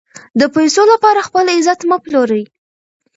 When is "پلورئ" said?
2.03-2.43